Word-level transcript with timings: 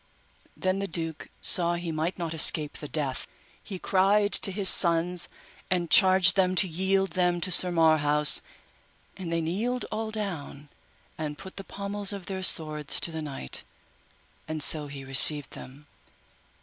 Then 0.57 0.79
the 0.79 0.87
duke 0.87 1.29
saw 1.41 1.75
he 1.75 1.91
might 1.91 2.17
not 2.17 2.33
escape 2.33 2.73
the 2.79 2.87
death, 2.87 3.27
he 3.61 3.77
cried 3.77 4.33
to 4.33 4.51
his 4.51 4.67
sons, 4.67 5.29
and 5.69 5.91
charged 5.91 6.35
them 6.35 6.55
to 6.55 6.67
yield 6.67 7.11
them 7.11 7.39
to 7.39 7.51
Sir 7.51 7.69
Marhaus; 7.69 8.41
and 9.15 9.31
they 9.31 9.41
kneeled 9.41 9.85
all 9.91 10.09
down 10.09 10.69
and 11.19 11.37
put 11.37 11.55
the 11.55 11.63
pommels 11.63 12.11
of 12.13 12.25
their 12.25 12.41
swords 12.41 12.99
to 12.99 13.11
the 13.11 13.21
knight, 13.21 13.63
and 14.47 14.63
so 14.63 14.87
he 14.87 15.03
received 15.05 15.51
them. 15.51 15.85